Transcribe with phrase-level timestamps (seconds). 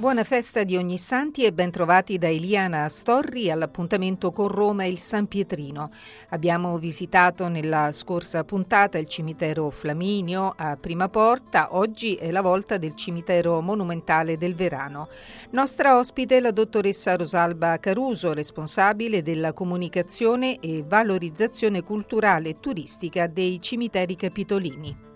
[0.00, 4.98] Buona festa di ogni santi e bentrovati da Eliana Storri all'appuntamento con Roma e il
[4.98, 5.90] San Pietrino.
[6.30, 12.78] Abbiamo visitato nella scorsa puntata il cimitero Flaminio a Prima Porta, oggi è la volta
[12.78, 15.06] del cimitero monumentale del Verano.
[15.50, 23.26] Nostra ospite è la dottoressa Rosalba Caruso, responsabile della comunicazione e valorizzazione culturale e turistica
[23.26, 25.08] dei cimiteri capitolini.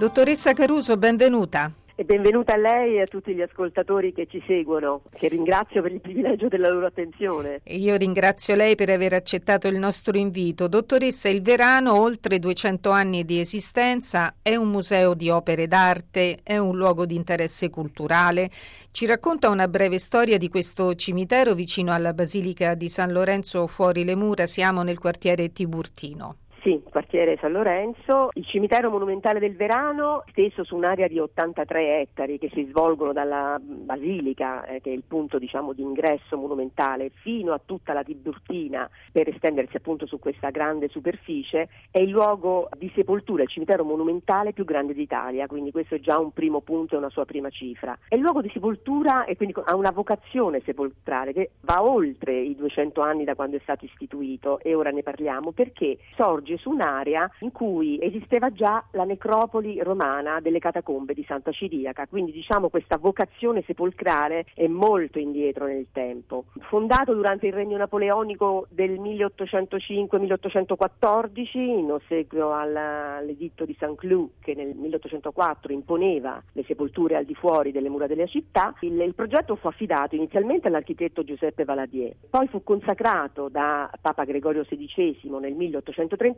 [0.00, 1.70] Dottoressa Caruso, benvenuta.
[1.94, 5.92] E benvenuta a lei e a tutti gli ascoltatori che ci seguono, che ringrazio per
[5.92, 7.60] il privilegio della loro attenzione.
[7.62, 10.68] E io ringrazio lei per aver accettato il nostro invito.
[10.68, 16.56] Dottoressa, il Verano, oltre 200 anni di esistenza, è un museo di opere d'arte, è
[16.56, 18.48] un luogo di interesse culturale.
[18.92, 24.04] Ci racconta una breve storia di questo cimitero vicino alla Basilica di San Lorenzo fuori
[24.04, 26.36] le mura, siamo nel quartiere Tiburtino.
[26.62, 32.38] Sì, quartiere San Lorenzo, il cimitero monumentale del Verano, steso su un'area di 83 ettari
[32.38, 37.54] che si svolgono dalla basilica, eh, che è il punto diciamo, di ingresso monumentale, fino
[37.54, 42.92] a tutta la Tiburtina per estendersi appunto su questa grande superficie, è il luogo di
[42.94, 46.98] sepoltura, il cimitero monumentale più grande d'Italia, quindi questo è già un primo punto e
[46.98, 47.96] una sua prima cifra.
[48.06, 52.54] È il luogo di sepoltura e quindi ha una vocazione sepolcrale che va oltre i
[52.54, 57.30] 200 anni da quando è stato istituito e ora ne parliamo perché sorge su un'area
[57.40, 62.96] in cui esisteva già la necropoli romana delle catacombe di Santa Ciriaca, quindi diciamo questa
[62.96, 66.44] vocazione sepolcrale è molto indietro nel tempo.
[66.68, 74.74] Fondato durante il regno napoleonico del 1805-1814 in ossequio all'editto di Saint Cloud che nel
[74.74, 79.68] 1804 imponeva le sepolture al di fuori delle mura della città, il, il progetto fu
[79.68, 85.54] affidato inizialmente all'architetto Giuseppe Valadier, poi fu consacrato da Papa Gregorio XVI nel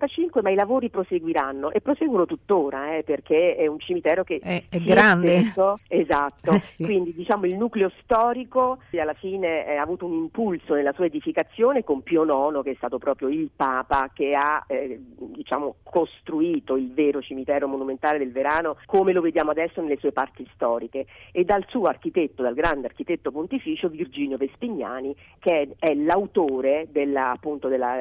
[0.02, 4.64] 1835, ma i lavori proseguiranno e proseguono tuttora eh, perché è un cimitero che è,
[4.68, 5.40] è grande.
[5.40, 6.84] Stesso, esatto, Eh, sì.
[6.84, 11.82] quindi diciamo il nucleo storico alla fine eh, ha avuto un impulso nella sua edificazione
[11.82, 16.92] con Pio IX che è stato proprio il Papa che ha eh, diciamo, costruito il
[16.92, 21.64] vero cimitero monumentale del Verano come lo vediamo adesso nelle sue parti storiche e dal
[21.68, 27.96] suo architetto, dal grande architetto pontificio Virginio Vespignani che è, è l'autore della, appunto, della,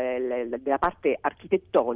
[0.60, 1.91] della parte architettonica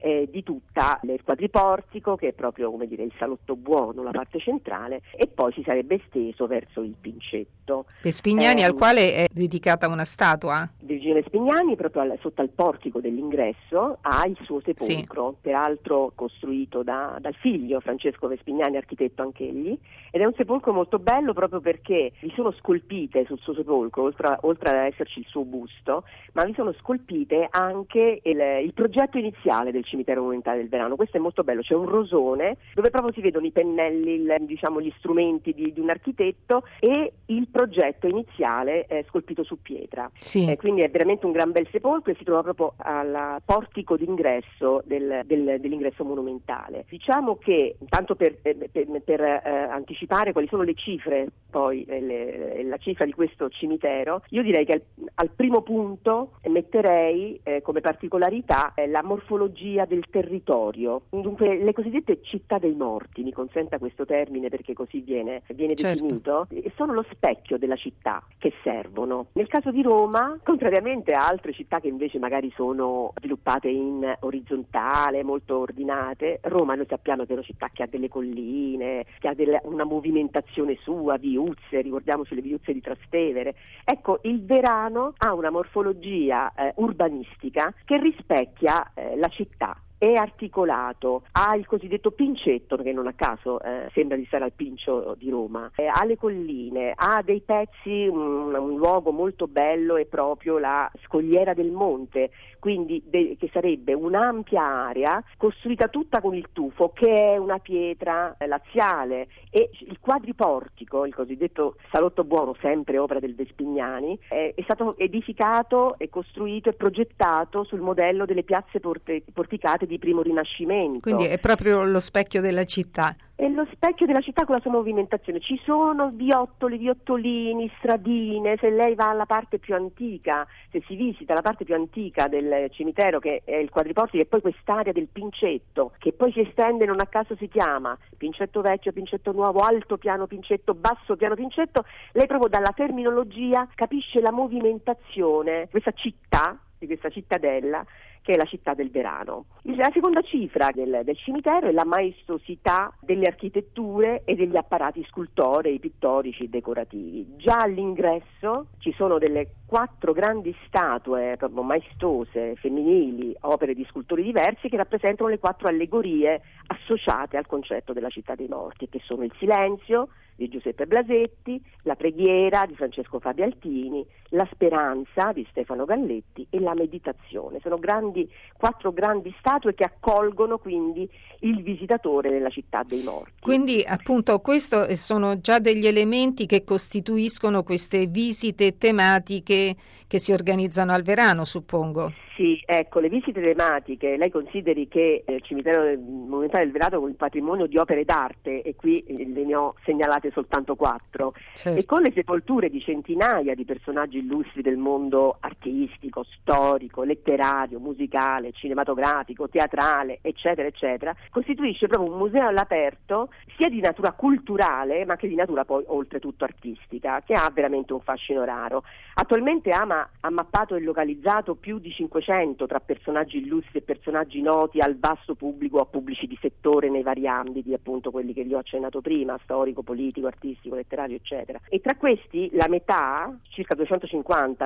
[0.00, 4.38] eh, di tutta il quadriportico che è proprio come dire il salotto buono, la parte
[4.38, 7.86] centrale e poi si sarebbe esteso verso il pincetto.
[8.02, 10.68] Vespignani Ehm, al quale è dedicata una statua.
[10.80, 17.18] Virgilio Vespignani, proprio al- sotto al portico dell'ingresso, ha il suo sepolcro, peraltro costruito da-
[17.20, 19.76] dal figlio Francesco Vespignani, architetto anch'egli,
[20.10, 24.38] ed è un sepolcro molto bello proprio perché vi sono scolpite sul suo sepolcro, oltre,
[24.42, 29.35] oltre ad esserci il suo busto, ma vi sono scolpite anche il, il progetto iniziale
[29.70, 30.96] del cimitero monumentale del Verano.
[30.96, 34.80] Questo è molto bello, c'è un rosone dove proprio si vedono i pennelli, il- diciamo,
[34.80, 40.10] gli strumenti di, di un architetto e il progetto iniziale eh, scolpito su pietra.
[40.18, 40.48] Sì.
[40.50, 44.82] Eh, quindi è veramente un gran bel sepolcro e si trova proprio al portico d'ingresso
[44.84, 46.84] del- del- dell'ingresso monumentale.
[46.88, 52.00] Diciamo che, tanto per, eh, per- per, eh, anticipare quali sono le cifre, poi eh,
[52.00, 54.82] le- la cifra di questo cimitero, io direi che al,
[55.14, 62.20] al primo punto metterei eh, come particolarità eh, la morfologia del territorio, dunque le cosiddette
[62.22, 66.02] città dei morti, mi consenta questo termine perché così viene, viene Certo.
[66.04, 69.26] definito, e sono lo specchio della città che servono.
[69.32, 75.22] Nel caso di Roma, contrariamente a altre città che invece magari sono sviluppate in orizzontale,
[75.24, 79.34] molto ordinate, Roma noi sappiamo che è una città che ha delle colline, che ha
[79.34, 83.54] delle- una movimentazione sua, viuzze, ricordiamoci le viuzze di Trastevere.
[83.84, 91.22] Ecco, il Verano ha una morfologia eh, urbanistica che rispecchia eh, la città è articolato,
[91.32, 95.30] ha il cosiddetto pincetto, che non a caso eh, sembra di stare al pincio di
[95.30, 100.58] Roma, eh, ha le colline, ha dei pezzi, un, un luogo molto bello è proprio
[100.58, 106.90] la scogliera del monte, quindi de- che sarebbe un'ampia area costruita tutta con il tufo,
[106.92, 109.28] che è una pietra eh, laziale.
[109.50, 115.96] E il quadriportico, il cosiddetto salotto buono, sempre opera del Vespignani, eh, è stato edificato
[115.98, 121.00] e costruito e progettato sul modello delle piazze porte- porticate date di primo rinascimento.
[121.00, 123.16] Quindi è proprio lo specchio della città.
[123.34, 125.40] È lo specchio della città con la sua movimentazione.
[125.40, 128.56] Ci sono viottoli, viottolini, stradine.
[128.58, 132.68] Se lei va alla parte più antica, se si visita la parte più antica del
[132.70, 137.00] cimitero, che è il quadriportico, e poi quest'area del Pincetto, che poi si estende, non
[137.00, 142.26] a caso si chiama Pincetto vecchio, Pincetto nuovo, alto piano Pincetto, basso piano Pincetto, lei
[142.26, 147.84] proprio dalla terminologia capisce la movimentazione, questa città di questa cittadella
[148.26, 149.44] che è la città del verano.
[149.62, 155.78] La seconda cifra del, del, cimitero è la maestosità delle architetture e degli apparati scultorei,
[155.78, 157.36] pittorici e decorativi.
[157.36, 164.68] Già all'ingresso ci sono delle quattro grandi statue proprio maestose, femminili, opere di scultori diversi
[164.68, 169.32] che rappresentano le quattro allegorie associate al concetto della città dei morti, che sono il
[169.38, 176.46] silenzio, di Giuseppe Blasetti, La preghiera di Francesco Fabi Altini, La speranza di Stefano Galletti
[176.50, 177.60] e La meditazione.
[177.62, 181.08] Sono grandi, quattro grandi statue che accolgono quindi
[181.40, 183.40] il visitatore nella città dei morti.
[183.40, 189.76] Quindi appunto questi sono già degli elementi che costituiscono queste visite tematiche
[190.08, 192.12] che si organizzano al verano, suppongo.
[192.36, 197.16] Sì, ecco, le visite tematiche, lei consideri che il cimitero monumentale del Verato è un
[197.16, 201.80] patrimonio di opere d'arte e qui le ne ho segnalate soltanto quattro certo.
[201.80, 208.52] e con le sepolture di centinaia di personaggi illustri del mondo artistico, storico, letterario, musicale,
[208.52, 215.28] cinematografico, teatrale, eccetera, eccetera, costituisce proprio un museo all'aperto sia di natura culturale ma che
[215.28, 218.82] di natura poi oltretutto artistica, che ha veramente un fascino raro.
[219.14, 224.40] Attualmente Ama ha mappato e localizzato più di 500 Novecento tra personaggi illustri e personaggi
[224.40, 228.42] noti al vasto pubblico o a pubblici di settore nei vari ambiti, appunto quelli che
[228.42, 231.60] vi ho accennato prima, storico, politico, artistico, letterario, eccetera.
[231.68, 234.05] E tra questi la metà, circa 250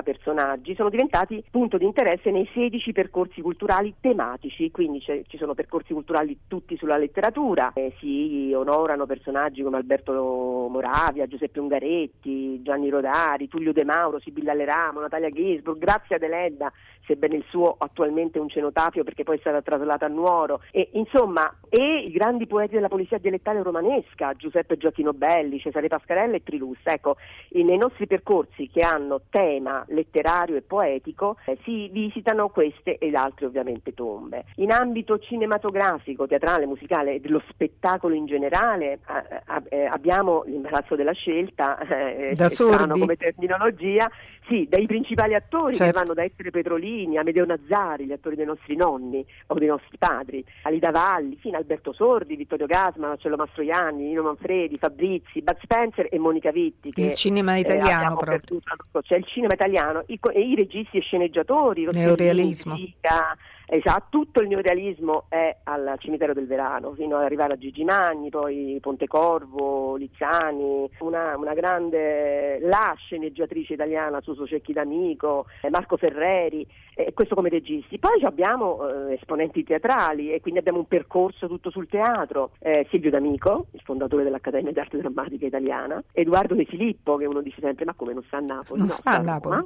[0.02, 5.92] personaggi, sono diventati punto di interesse nei 16 percorsi culturali tematici, quindi ci sono percorsi
[5.92, 13.48] culturali tutti sulla letteratura, eh, si onorano personaggi come Alberto Moravia, Giuseppe Ungaretti, Gianni Rodari,
[13.48, 16.72] Tullio De Mauro, Sibilla Leramo, Natalia Gisburg, Grazia Deledda,
[17.10, 20.60] sebbene il suo attualmente un cenotafio perché poi è stata traslata a Nuoro.
[20.70, 26.36] E insomma e i grandi poeti della polizia dialettale romanesca Giuseppe Gioacchino Belli, Cesare Pascarella
[26.36, 27.16] e Trilus ecco
[27.50, 33.46] nei nostri percorsi che hanno tema letterario e poetico eh, si visitano queste ed altre
[33.46, 34.44] ovviamente tombe.
[34.56, 41.12] In ambito cinematografico, teatrale, musicale e dello spettacolo in generale eh, eh, abbiamo l'imbarazzo della
[41.12, 42.98] scelta eh, da sordi.
[42.98, 44.10] come terminologia
[44.50, 45.92] sì, dai principali attori certo.
[45.92, 49.96] che vanno da essere Petrolini, Amedeo Nazzari, gli attori dei nostri nonni o dei nostri
[49.96, 55.58] padri, Alida Valli, fino a Alberto Sordi, Vittorio Gasma, Marcello Mastroianni, Nino Manfredi, Fabrizi, Bud
[55.62, 56.90] Spencer e Monica Vitti.
[56.90, 59.02] Che, il cinema eh, italiano eh, proprio.
[59.02, 62.74] C'è il cinema italiano, i, i registi e sceneggiatori, Neorealismo.
[62.74, 63.36] Musica,
[63.72, 68.28] Esatto, tutto il neorealismo è al cimitero del Verano, fino ad arrivare a Gigi Magni,
[68.28, 76.66] poi Pontecorvo, Lizzani, una, una grande, la sceneggiatrice italiana Suso Cecchi d'Amico, eh, Marco Ferreri,
[77.06, 77.98] eh, questo come registi.
[77.98, 82.52] Poi abbiamo eh, esponenti teatrali e quindi abbiamo un percorso tutto sul teatro.
[82.58, 87.60] Eh, Silvio D'Amico, il fondatore dell'Accademia d'Arte Drammatica Italiana, Edoardo De Filippo, che uno dice
[87.60, 88.78] sempre ma come non sta a Napoli?
[88.78, 89.56] Non no, sta a Napoli?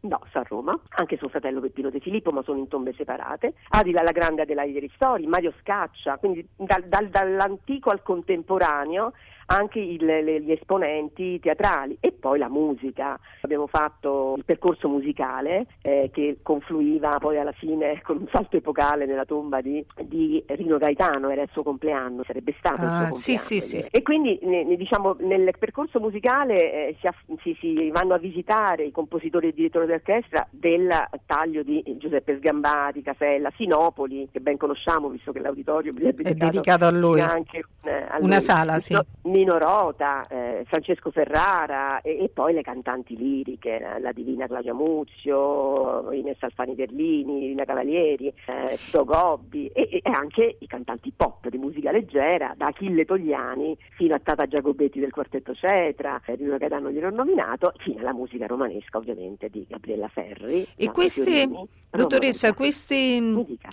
[0.00, 3.54] No, sta a Roma, anche suo fratello Peppino De Filippo, ma sono in tombe separate
[3.68, 9.12] Adila la Grande Adelaide Ristori, Mario Scaccia, quindi dal, dal, dall'antico al contemporaneo
[9.50, 13.18] anche il, le, gli esponenti teatrali e poi la musica.
[13.40, 19.06] Abbiamo fatto il percorso musicale eh, che confluiva poi alla fine con un salto epocale
[19.06, 23.36] nella tomba di, di Rino Gaetano, era il suo compleanno, sarebbe stato ah, il suo
[23.36, 26.96] sì, sì, sì, E quindi ne, ne, diciamo, nel percorso musicale eh,
[27.42, 30.88] si, si, vanno a visitare i compositori e direttori d'orchestra del
[31.26, 36.34] taglio di Giuseppe Sgambati, Casella, Sinopoli, che ben conosciamo visto che l'auditorio è dedicato, è
[36.34, 37.20] dedicato a lui.
[37.20, 38.40] Anche, eh, a Una lui.
[38.40, 38.92] sala, sì.
[38.92, 39.04] No,
[39.40, 46.12] Nino Rota, eh, Francesco Ferrara e, e, poi le cantanti liriche, la, Divina Claudia Muzio,
[46.12, 51.56] Ines Alfani Berlini, Lina Cavalieri, eh, Tito Gobbi e, e, anche i cantanti pop di
[51.56, 56.90] musica leggera, da Achille Togliani fino a Tata Giacobetti del quartetto Cetra, eh, Rino Gaetano
[56.90, 60.66] gliel'ho nominato, fino alla musica romanesca ovviamente di Gabriella Ferri.
[60.76, 61.48] E queste,
[61.90, 62.98] dottoressa, queste...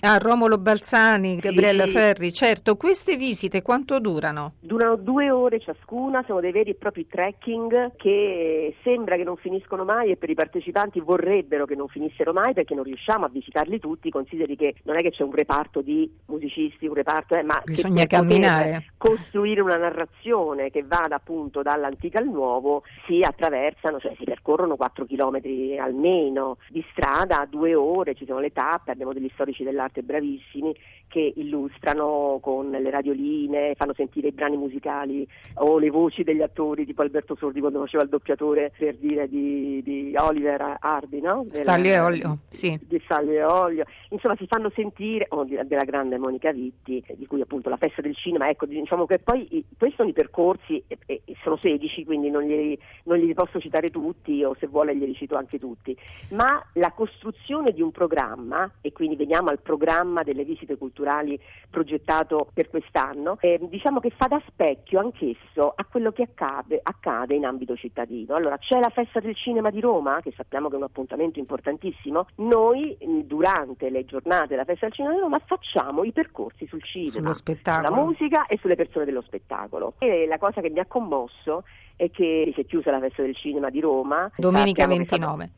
[0.00, 1.92] Ah, Romolo Balzani, Gabriella sì.
[1.92, 4.54] Ferri, certo, queste visite quanto durano?
[4.60, 9.36] Durano due ore ore ciascuna, sono dei veri e propri trekking che sembra che non
[9.36, 13.28] finiscono mai e per i partecipanti vorrebbero che non finissero mai perché non riusciamo a
[13.28, 17.42] visitarli tutti, consideri che non è che c'è un reparto di musicisti, un reparto, eh,
[17.42, 18.92] ma bisogna camminare.
[18.96, 25.06] Costruire una narrazione che vada appunto dall'antica al nuovo si attraversano, cioè si percorrono 4
[25.06, 25.40] km
[25.80, 30.74] almeno di strada, due ore, ci sono le tappe, abbiamo degli storici dell'arte bravissimi
[31.08, 36.84] che illustrano con le radioline, fanno sentire i brani musicali o le voci degli attori,
[36.84, 41.46] tipo Alberto Sordi quando faceva il doppiatore per dire di, di Oliver Hardy, no?
[41.50, 42.78] Stalli e Olio, sì.
[42.80, 43.84] Di Stalli e Olio.
[44.10, 48.14] Insomma, si fanno sentire, oh, della grande Monica Vitti, di cui appunto la festa del
[48.14, 52.42] cinema, ecco, diciamo che poi questi sono i percorsi, e, e, sono 16, quindi non
[52.42, 55.96] glieli, non glieli posso citare tutti, o se vuole glieli cito anche tutti,
[56.30, 61.38] ma la costruzione di un programma, e quindi veniamo al programma delle visite culturali
[61.70, 67.34] progettato per quest'anno, eh, diciamo che fa da specchio anch'esso a quello che accade, accade
[67.34, 68.34] in ambito cittadino.
[68.34, 72.26] Allora, c'è la festa del cinema di Roma, che sappiamo che è un appuntamento importantissimo,
[72.36, 77.32] noi durante le giornate della festa del cinema di Roma facciamo i percorsi sul cinema,
[77.32, 79.94] sulla musica e sulle persone dello spettacolo.
[79.98, 81.64] E la cosa che mi ha commosso
[81.96, 84.30] è che si è chiusa la festa del cinema di Roma.
[84.36, 85.50] Domenica 29.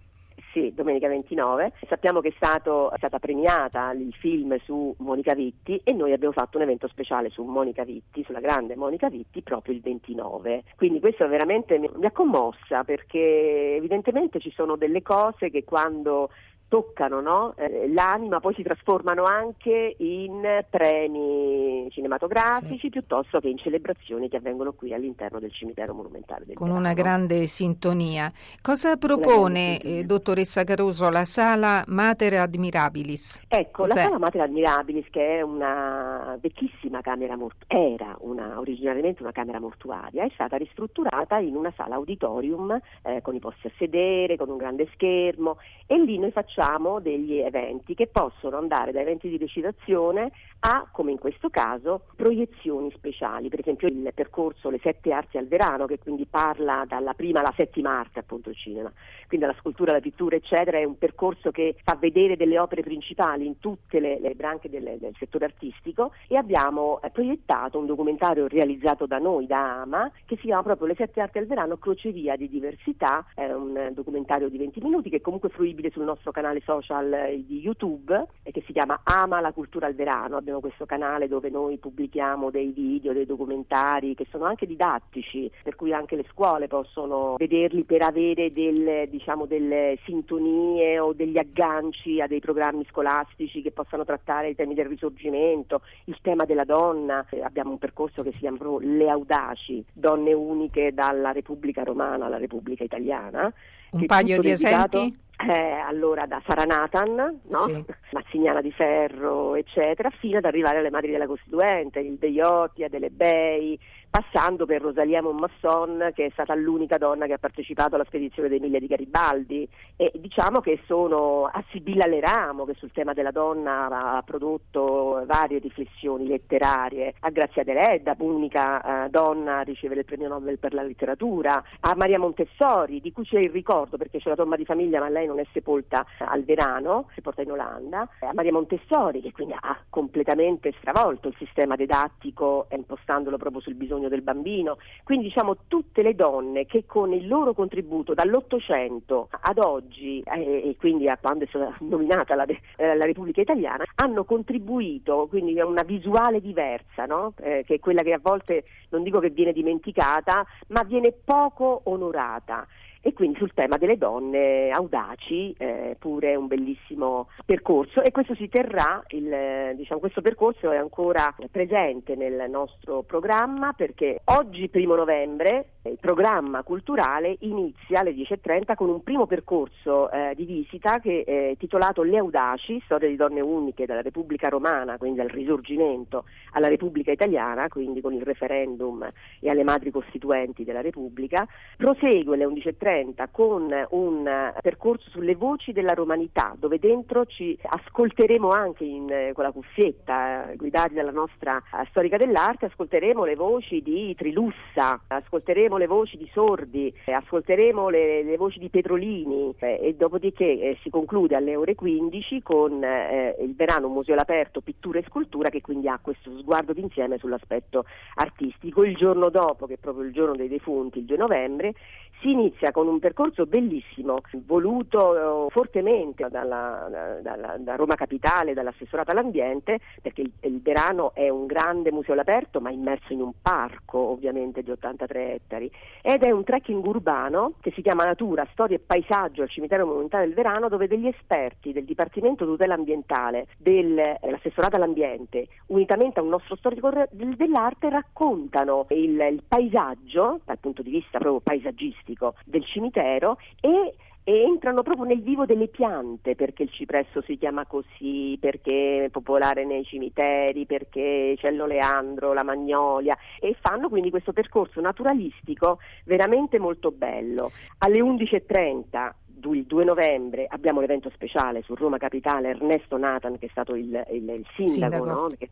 [0.52, 1.72] Sì, domenica 29.
[1.88, 6.32] Sappiamo che è, stato, è stata premiata il film su Monica Vitti e noi abbiamo
[6.32, 10.64] fatto un evento speciale su Monica Vitti, sulla grande Monica Vitti, proprio il 29.
[10.76, 16.30] Quindi questo veramente mi, mi ha commossa perché evidentemente ci sono delle cose che quando
[16.70, 17.54] toccano no?
[17.56, 22.90] eh, l'anima, poi si trasformano anche in premi cinematografici sì.
[22.90, 26.86] piuttosto che in celebrazioni che avvengono qui all'interno del cimitero monumentale del Con Milano.
[26.86, 28.30] una grande sintonia.
[28.62, 33.42] Cosa propone, eh, dottoressa Caruso, la sala Mater Admirabilis?
[33.48, 34.02] Ecco, Cos'è?
[34.02, 39.58] la sala Mater Admirabilis, che è una vecchissima camera mortuaria, era una, originariamente una camera
[39.58, 44.48] mortuaria, è stata ristrutturata in una sala auditorium eh, con i posti a sedere, con
[44.48, 49.30] un grande schermo e lì noi facciamo facciamo degli eventi che possono andare da eventi
[49.30, 55.10] di recitazione a, come in questo caso, proiezioni speciali, per esempio il percorso Le sette
[55.10, 58.92] arti al verano, che quindi parla dalla prima alla settima arte, appunto il cinema,
[59.26, 63.46] quindi la scultura, la pittura, eccetera, è un percorso che fa vedere delle opere principali
[63.46, 66.12] in tutte le, le branche del, del, settore artistico.
[66.28, 70.88] E abbiamo eh, proiettato un documentario realizzato da noi, da AMA, che si chiama proprio
[70.88, 75.16] Le sette arti al verano, crocevia di diversità, è un documentario di 20 minuti che
[75.16, 79.00] è comunque fruibile sul nostro canale canale social eh, di YouTube eh, che si chiama
[79.04, 80.36] Ama la cultura al verano.
[80.36, 85.76] Abbiamo questo canale dove noi pubblichiamo dei video, dei documentari che sono anche didattici, per
[85.76, 92.20] cui anche le scuole possono vederli per avere del, diciamo, delle sintonie o degli agganci
[92.20, 97.24] a dei programmi scolastici che possano trattare i temi del risorgimento, il tema della donna.
[97.30, 102.38] Eh, abbiamo un percorso che si chiama Le Audaci, donne uniche dalla Repubblica Romana alla
[102.38, 103.52] Repubblica Italiana.
[103.92, 104.98] Un paio di dedicato...
[104.98, 105.28] esempi?
[105.48, 107.58] eh, allora da Sara Nathan, no?
[107.64, 107.84] sì.
[108.12, 113.78] Massignana di Ferro, eccetera, fino ad arrivare alle madri della Costituente, il Deiotti, Adele Bei,
[114.10, 118.58] passando per Rosalia Monmasson che è stata l'unica donna che ha partecipato alla spedizione dei
[118.58, 119.68] Mille di Garibaldi.
[119.96, 125.58] E diciamo che sono a Sibilla Leramo che sul tema della donna ha prodotto varie
[125.58, 130.82] riflessioni letterarie, a Grazia Deledda, unica eh, donna a ricevere il premio Nobel per la
[130.82, 134.98] letteratura, a Maria Montessori di cui c'è il ricordo perché c'è la tomba di famiglia
[134.98, 139.32] ma lei non è sepolta al Verano, si porta in Olanda, a Maria Montessori che
[139.32, 144.78] quindi ha completamente stravolto il sistema didattico impostandolo proprio sul bisogno del bambino.
[145.04, 150.76] Quindi diciamo tutte le donne che con il loro contributo dall'Ottocento ad oggi eh, e
[150.78, 155.66] quindi a quando è stata nominata la, eh, la, Repubblica Italiana hanno contribuito quindi a
[155.66, 157.34] una visuale diversa, no?
[157.40, 161.82] eh, che è quella che a volte non dico che viene dimenticata, ma viene poco
[161.84, 162.66] onorata
[163.02, 168.48] e quindi sul tema delle donne audaci eh, pure un bellissimo percorso e questo si
[168.48, 175.66] terrà, il, diciamo, questo percorso è ancora presente nel nostro programma perché oggi primo novembre
[175.84, 181.54] il programma culturale inizia alle 10.30 con un primo percorso eh, di visita che è
[181.58, 187.12] titolato Le Audaci, storia di donne uniche dalla Repubblica Romana, quindi dal Risorgimento alla Repubblica
[187.12, 189.08] Italiana, quindi con il referendum
[189.40, 191.46] e alle madri costituenti della Repubblica.
[191.78, 198.50] Prosegue alle 11.30 11.30 con un percorso sulle voci della romanità, dove dentro ci ascolteremo
[198.50, 205.00] anche in, con la cuffietta, guidati dalla nostra storica dell'arte, ascolteremo le voci di Trilussa,
[205.06, 210.78] ascolteremo le voci di Sordi, ascolteremo le, le voci di Petrolini eh, e dopodiché eh,
[210.82, 215.60] si conclude alle ore 15 con eh, il verano Museo all'aperto Pittura e Scultura che
[215.60, 218.84] quindi ha questo sguardo d'insieme sull'aspetto artistico.
[218.84, 221.74] Il giorno dopo, che è proprio il giorno dei defunti, il 2 novembre,
[222.20, 229.10] si inizia con un percorso bellissimo, voluto eh, fortemente dalla, dalla, da Roma Capitale, dall'assessorato
[229.10, 233.98] all'ambiente, perché il, il, Verano è un grande museo all'aperto, ma immerso in un parco
[233.98, 235.70] ovviamente di 83 ettari,
[236.02, 240.26] ed è un trekking urbano che si chiama Natura, Storia e Paesaggio al cimitero monumentale
[240.26, 246.56] del Verano, dove degli esperti del Dipartimento Tutela Ambientale, dell'assessorato all'ambiente, unitamente a un nostro
[246.56, 253.38] storico dell'arte, raccontano il, il paesaggio dal punto di vista proprio paesaggistico artistico del cimitero
[253.60, 259.06] e e entrano proprio nel vivo delle piante, perché il cipresso si chiama così, perché
[259.06, 265.78] è popolare nei cimiteri, perché c'è l'oleandro, la magnolia e fanno quindi questo percorso naturalistico
[266.04, 267.50] veramente molto bello.
[267.78, 269.12] Alle 11.30
[269.52, 273.86] il 2 novembre abbiamo l'evento speciale su Roma Capitale, Ernesto Nathan che è stato il,
[274.10, 275.04] il, il sindaco, sindaco.
[275.04, 275.26] No?
[275.38, 275.48] Che,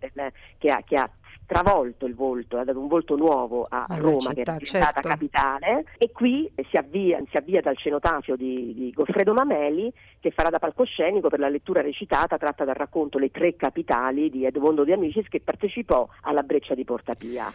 [0.58, 1.10] che, ha, che, ha,
[1.48, 5.00] travolto il volto, ha dato un volto nuovo a Alla Roma città, che era diventata
[5.00, 5.08] certo.
[5.08, 9.90] capitale e qui si avvia, si avvia dal cenotafio di, di Goffredo Mameli
[10.20, 14.44] che farà da palcoscenico per la lettura recitata tratta dal racconto Le tre capitali di
[14.44, 17.50] Edmondo De Amicis che partecipò alla breccia di Portapia.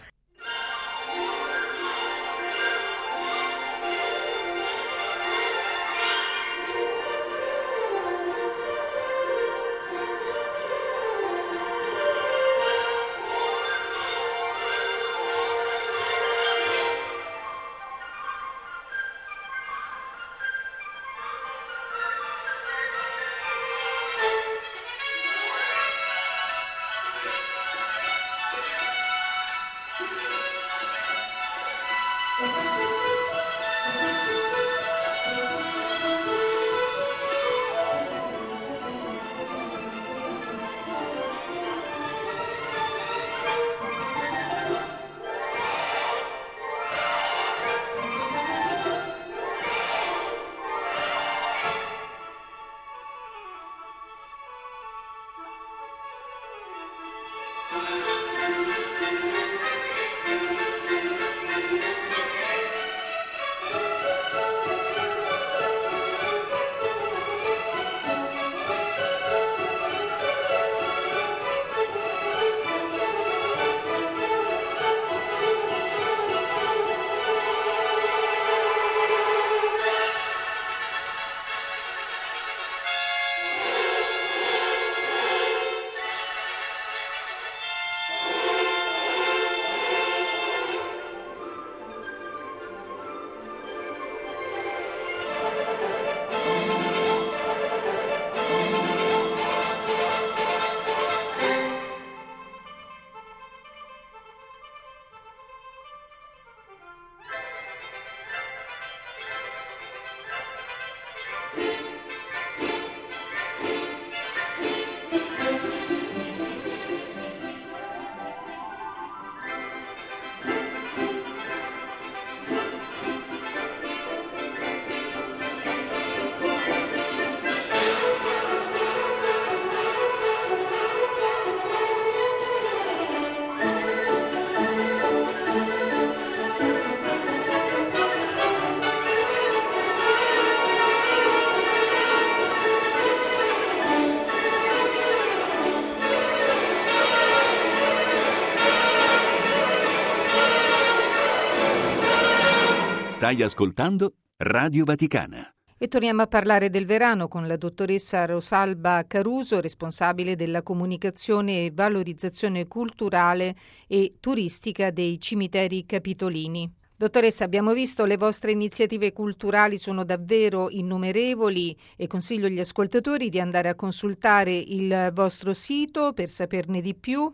[153.24, 155.50] Stai ascoltando Radio Vaticana.
[155.78, 161.72] E torniamo a parlare del verano con la dottoressa Rosalba Caruso, responsabile della comunicazione e
[161.74, 163.56] valorizzazione culturale
[163.88, 166.70] e turistica dei cimiteri capitolini.
[166.98, 173.40] Dottoressa, abbiamo visto le vostre iniziative culturali sono davvero innumerevoli e consiglio agli ascoltatori di
[173.40, 177.34] andare a consultare il vostro sito per saperne di più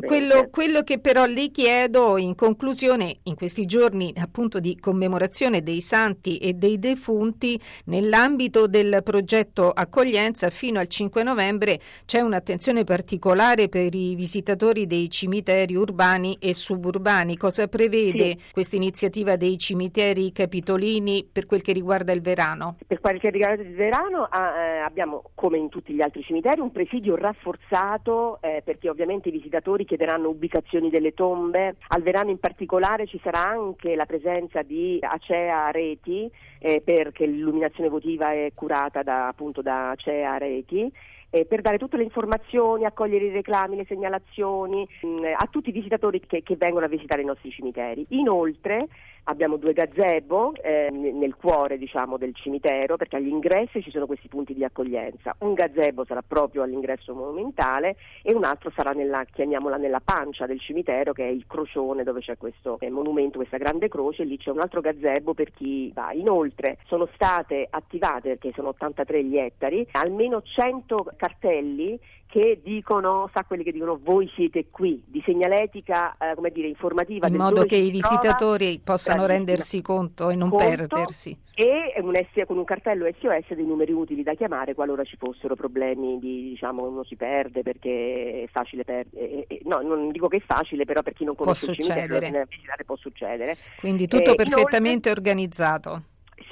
[0.05, 5.79] Quello, quello che però le chiedo in conclusione, in questi giorni appunto di commemorazione dei
[5.79, 13.69] santi e dei defunti, nell'ambito del progetto accoglienza fino al 5 novembre c'è un'attenzione particolare
[13.69, 17.37] per i visitatori dei cimiteri urbani e suburbani.
[17.37, 18.51] Cosa prevede sì.
[18.51, 22.77] questa iniziativa dei cimiteri capitolini per quel che riguarda il Verano?
[22.85, 26.71] Per quel che riguarda il Verano eh, abbiamo, come in tutti gli altri cimiteri, un
[26.71, 31.75] presidio rafforzato eh, perché ovviamente i visitatori chiederanno ubicazioni delle tombe.
[31.87, 37.89] Al Verano in particolare ci sarà anche la presenza di Acea Reti eh, perché l'illuminazione
[37.89, 40.91] votiva è curata da, appunto da Acea Reti
[41.29, 45.69] eh, per dare tutte le informazioni, accogliere i reclami, le segnalazioni mh, mm, a tutti
[45.69, 48.05] i visitatori che, che vengono a visitare i nostri cimiteri.
[48.09, 48.87] Inoltre
[49.25, 54.27] abbiamo due gazebo eh, nel cuore diciamo, del cimitero perché agli ingressi ci sono questi
[54.27, 55.35] punti di accoglienza.
[55.39, 60.59] Un gazebo sarà proprio all'ingresso monumentale e un altro sarà nella, chiamiamola nella pancia del
[60.59, 64.51] cimitero che è il crocione dove c'è questo eh, monumento, questa grande croce, lì c'è
[64.51, 66.11] un altro gazebo per chi va.
[66.11, 71.99] Inoltre sono state attivate, perché sono 83 gli ettari, almeno 100 cartelli
[72.35, 77.27] che dicono, sa quelli che dicono voi siete qui, di segnaletica, eh, come dire, informativa.
[77.27, 81.37] In modo che i visitatori trova, possano rendersi conto e non conto, perdersi.
[81.55, 85.55] E un S, con un cartello SOS dei numeri utili da chiamare qualora ci fossero
[85.55, 89.47] problemi di, diciamo, uno si perde perché è facile perdere.
[89.63, 92.45] no, non dico che è facile, però per chi non conosce può il cimitero,
[92.85, 93.55] può succedere.
[93.79, 96.01] Quindi tutto eh, perfettamente inoltre, organizzato.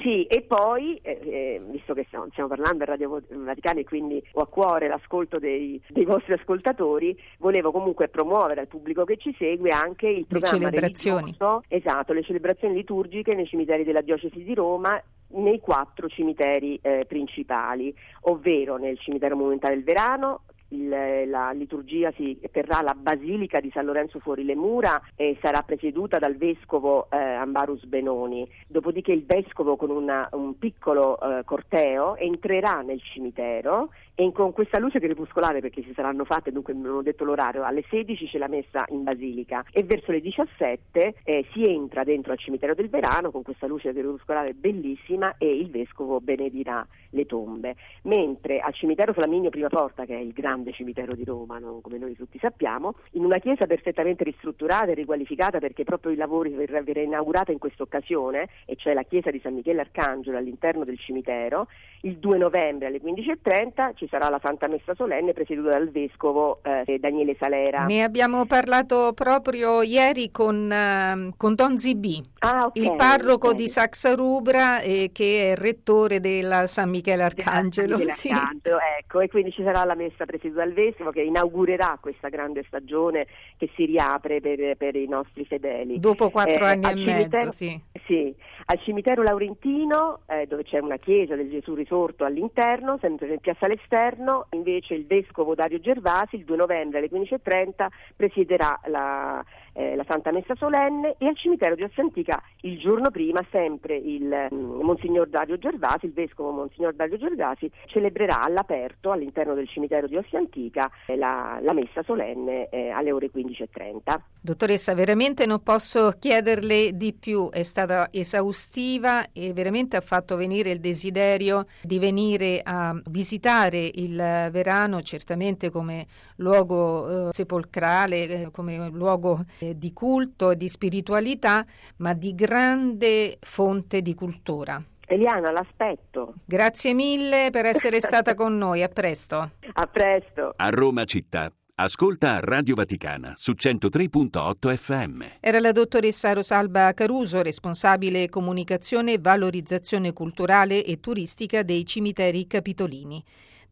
[0.04, 4.22] Sì, e poi, eh, eh, visto che stiamo, stiamo parlando a Radio Vaticana e quindi
[4.34, 9.34] ho a cuore l'ascolto dei, dei, vostri ascoltatori, volevo comunque promuovere al pubblico che ci
[9.40, 11.38] segue anche il programma le celebrazioni.
[11.70, 15.02] Esatto, le celebrazioni liturgiche nei cimiteri della diocesi di Roma
[15.36, 20.42] nei quattro cimiteri eh, principali, ovvero nel cimitero monumentale del Verano,
[20.74, 25.62] il, la liturgia si terrà alla Basilica di San Lorenzo fuori le mura e sarà
[25.62, 28.48] presieduta dal vescovo eh, Ambarus Benoni.
[28.68, 34.80] Dopodiché il vescovo con una, un piccolo eh, corteo entrerà nel cimitero e con questa
[34.80, 38.48] luce crepuscolare, perché si saranno fatte, dunque non ho detto l'orario, alle 16 c'è la
[38.48, 43.32] messa in Basilica e verso le 17 eh, si entra dentro al cimitero del Verano
[43.32, 47.76] con questa luce crepuscolare bellissima e il vescovo benedirà le tombe.
[48.04, 51.80] Mentre al cimitero Flaminio Prima Porta, che è il grande cimitero di Roma, no?
[51.82, 56.52] come noi tutti sappiamo, in una chiesa perfettamente ristrutturata e riqualificata perché proprio i lavori
[56.52, 61.00] verranno inaugurata in questa occasione, e cioè la chiesa di San Michele Arcangelo all'interno del
[61.00, 61.68] cimitero,
[62.02, 67.00] il 2 novembre alle 15.30 ci sarà la Santa Messa Solenne presieduta dal Vescovo eh,
[67.00, 67.86] Daniele Salera.
[67.86, 73.60] Ne abbiamo parlato proprio ieri con, uh, con Don Zibì, ah, okay, il parroco okay.
[73.60, 77.96] di Saxa Rubra eh, che è rettore della San Michele Arcangelo.
[77.96, 78.30] San Michele sì.
[78.30, 82.64] Arcangelo ecco, e quindi ci sarà la messa presieduta dal Vescovo che inaugurerà questa grande
[82.68, 86.00] stagione che si riapre per, per i nostri fedeli.
[86.00, 87.82] Dopo quattro eh, anni e mezzo, sì.
[88.06, 93.40] Sì, al cimitero Laurentino, eh, dove c'è una chiesa del Gesù risorto all'interno, sempre in
[93.40, 99.44] piazza all'esterno, invece il vescovo Dario Gervasi il 2 novembre alle 15.30 presiederà la,
[99.74, 103.96] eh, la Santa Messa Solenne e al cimitero di Ossia Antica il giorno prima sempre
[103.96, 110.08] il um, Monsignor Dario Gervasi, il vescovo Monsignor Dario Gervasi, celebrerà all'aperto all'interno del cimitero
[110.08, 114.20] di Ossia Antica eh, la, la, messa solenne eh, alle ore 15.30.
[114.40, 120.70] Dottoressa, veramente non posso chiederle di più, è stata esaustiva e veramente ha fatto venire
[120.70, 126.06] il desiderio di venire a visitare il Verano, certamente come
[126.38, 131.64] luogo eh, sepolcrale, eh, come luogo eh, di culto e di spiritualità,
[131.98, 134.84] ma di grande fonte di cultura.
[135.06, 136.36] Eliana, l'aspetto.
[136.46, 139.52] Grazie mille per essere stata con noi, a presto.
[139.74, 140.54] A presto.
[140.56, 141.52] A Roma città.
[141.76, 145.24] Ascolta Radio Vaticana su 103.8 FM.
[145.40, 153.24] Era la dottoressa Rosalba Caruso, responsabile comunicazione, valorizzazione culturale e turistica dei cimiteri capitolini.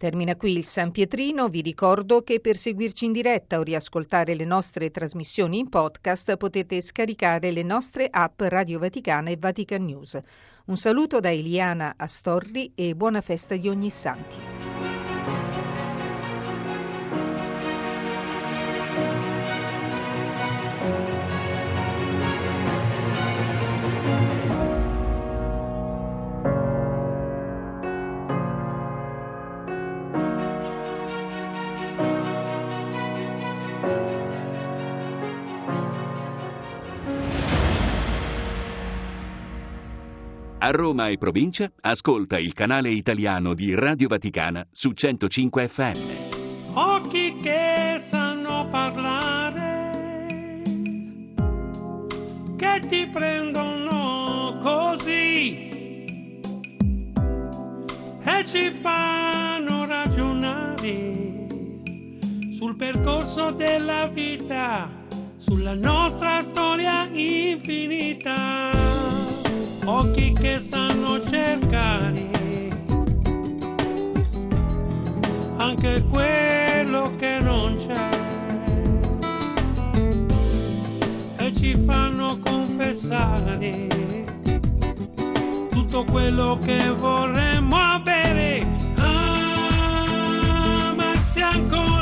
[0.01, 4.45] Termina qui il San Pietrino, vi ricordo che per seguirci in diretta o riascoltare le
[4.45, 10.17] nostre trasmissioni in podcast potete scaricare le nostre app Radio Vaticana e Vatican News.
[10.65, 14.70] Un saluto da Eliana Astorri e buona festa di ogni santi.
[40.71, 45.97] A Roma e provincia, ascolta il canale italiano di Radio Vaticana su 105 FM.
[46.75, 50.61] Occhi che sanno parlare,
[52.55, 55.67] che ti prendono così
[58.23, 61.47] e ci fanno ragionare
[62.53, 64.89] sul percorso della vita,
[65.35, 68.91] sulla nostra storia infinita
[69.85, 72.29] occhi che sanno cercare.
[75.57, 78.09] Anche quello che non c'è.
[81.37, 83.87] E ci fanno confessare
[85.69, 88.65] tutto quello che vorremmo avere.
[90.95, 92.00] Ma se ancora,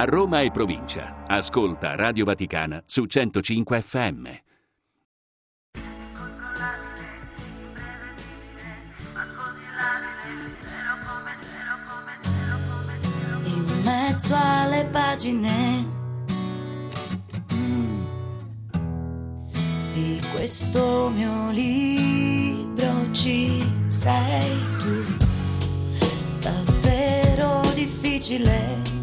[0.00, 4.26] A Roma e provincia, ascolta Radio Vaticana su 105 FM.
[13.44, 15.84] in mezzo alle pagine
[19.92, 25.26] di questo mio libro ci sei tu
[26.40, 28.99] davvero difficile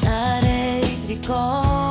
[0.00, 1.89] lasciare i ricordi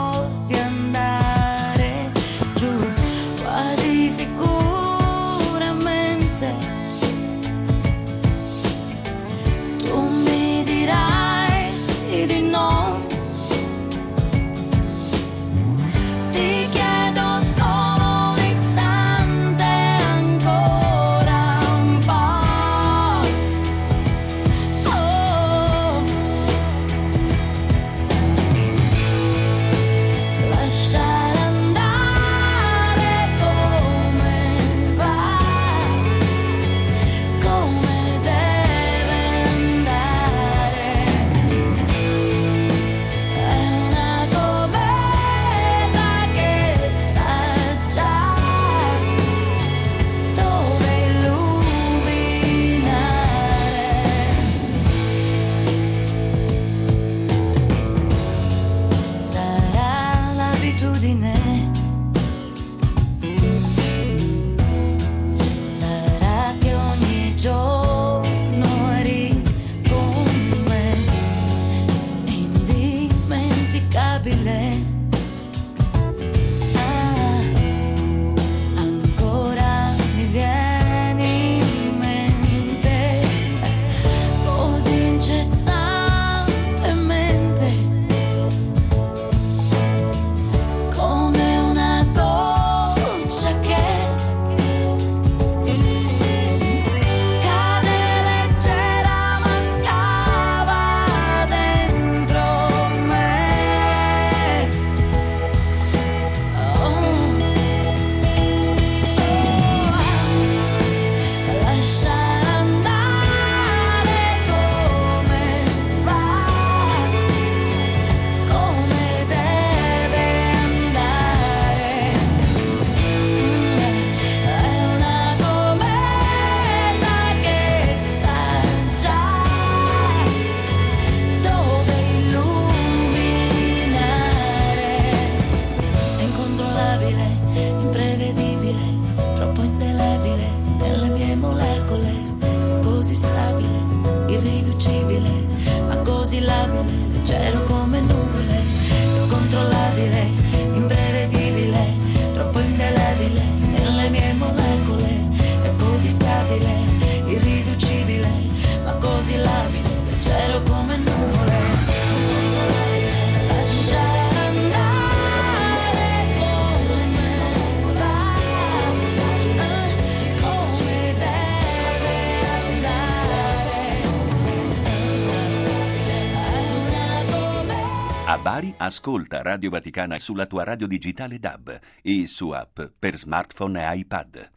[179.00, 184.48] Ascolta Radio Vaticana sulla tua radio digitale DAB e su app per smartphone e iPad.